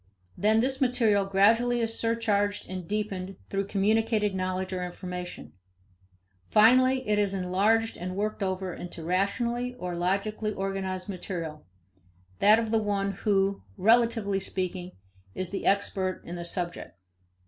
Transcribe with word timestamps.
Then 0.35 0.61
this 0.61 0.81
material 0.81 1.25
gradually 1.25 1.79
is 1.79 1.99
surcharged 1.99 2.67
and 2.67 2.87
deepened 2.87 3.35
through 3.51 3.67
communicated 3.67 4.33
knowledge 4.33 4.73
or 4.73 4.83
information. 4.83 5.53
Finally, 6.49 7.07
it 7.07 7.19
is 7.19 7.35
enlarged 7.35 7.97
and 7.97 8.15
worked 8.15 8.41
over 8.41 8.73
into 8.73 9.03
rationally 9.03 9.75
or 9.75 9.93
logically 9.93 10.53
organized 10.55 11.07
material 11.07 11.67
that 12.39 12.57
of 12.57 12.71
the 12.71 12.81
one 12.81 13.11
who, 13.11 13.61
relatively 13.77 14.39
speaking, 14.39 14.93
is 15.35 15.53
expert 15.53 16.23
in 16.25 16.35
the 16.35 16.45
subject. 16.45 16.95